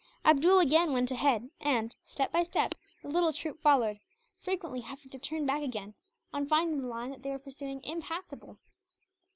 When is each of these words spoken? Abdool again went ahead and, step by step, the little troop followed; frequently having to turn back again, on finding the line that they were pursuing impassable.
Abdool 0.25 0.57
again 0.57 0.93
went 0.93 1.11
ahead 1.11 1.51
and, 1.59 1.95
step 2.03 2.31
by 2.31 2.41
step, 2.41 2.73
the 3.03 3.07
little 3.07 3.31
troop 3.31 3.61
followed; 3.61 3.99
frequently 4.39 4.81
having 4.81 5.11
to 5.11 5.19
turn 5.19 5.45
back 5.45 5.61
again, 5.61 5.93
on 6.33 6.47
finding 6.47 6.81
the 6.81 6.87
line 6.87 7.11
that 7.11 7.21
they 7.21 7.29
were 7.29 7.37
pursuing 7.37 7.83
impassable. 7.83 8.57